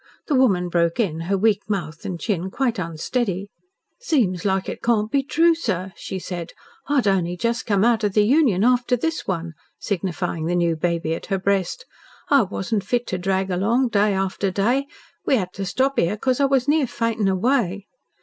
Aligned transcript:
The 0.25 0.33
woman 0.33 0.67
broke 0.67 0.99
in, 0.99 1.19
her 1.29 1.37
weak 1.37 1.69
mouth 1.69 2.05
and 2.05 2.19
chin 2.19 2.49
quite 2.49 2.79
unsteady. 2.79 3.49
"Seems 3.99 4.43
like 4.45 4.67
it 4.67 4.81
can't 4.81 5.11
be 5.11 5.21
true, 5.21 5.53
sir," 5.53 5.93
she 5.95 6.17
said. 6.17 6.53
"I'd 6.87 7.07
only 7.07 7.37
just 7.37 7.67
come 7.67 7.85
out 7.85 8.03
of 8.03 8.13
the 8.13 8.25
Union 8.25 8.63
after 8.63 8.97
this 8.97 9.27
one," 9.27 9.53
signifying 9.77 10.47
the 10.47 10.55
new 10.55 10.75
baby 10.75 11.13
at 11.13 11.27
her 11.27 11.37
breast. 11.37 11.85
"I 12.29 12.41
wasn't 12.41 12.83
fit 12.83 13.05
to 13.09 13.19
drag 13.19 13.51
along 13.51 13.89
day 13.89 14.15
after 14.15 14.49
day. 14.49 14.87
We 15.27 15.37
'ad 15.37 15.53
to 15.53 15.65
stop 15.67 15.99
'ere 15.99 16.17
'cos 16.17 16.39
I 16.39 16.45
was 16.45 16.67
near 16.67 16.87
fainting 16.87 17.29
away." 17.29 17.85